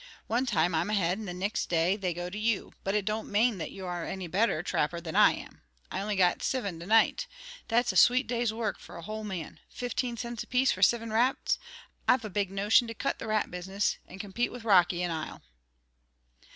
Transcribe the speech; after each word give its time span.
One 0.25 0.47
time 0.47 0.73
I'm 0.73 0.89
ahead, 0.89 1.19
and 1.19 1.27
the 1.27 1.31
nixt 1.31 1.69
day 1.69 1.95
they 1.95 2.11
go 2.11 2.27
to 2.31 2.39
you: 2.39 2.73
But 2.83 2.95
it 2.95 3.05
don't 3.05 3.29
mane 3.29 3.59
that 3.59 3.69
you 3.69 3.85
are 3.85 4.03
any 4.03 4.25
better 4.25 4.63
TRAPPER 4.63 4.99
than 4.99 5.15
I 5.15 5.33
am. 5.33 5.61
I 5.91 6.01
only 6.01 6.15
got 6.15 6.41
siven 6.41 6.79
to 6.79 6.87
night. 6.87 7.27
That's 7.67 7.91
a 7.91 7.95
sweet 7.95 8.25
day's 8.25 8.51
work 8.51 8.79
for 8.79 8.95
a 8.97 9.03
whole 9.03 9.23
man. 9.23 9.59
Fifteen 9.69 10.17
cints 10.17 10.41
apace 10.41 10.71
for 10.71 10.81
sivin 10.81 11.13
rats. 11.13 11.59
I've 12.07 12.25
a 12.25 12.31
big 12.31 12.49
notion 12.49 12.87
to 12.87 12.95
cut 12.95 13.19
the 13.19 13.27
rat 13.27 13.51
business, 13.51 13.99
and 14.07 14.19
compete 14.19 14.51
with 14.51 14.63
Rocky 14.63 15.03
in 15.03 15.11
ile." 15.11 15.43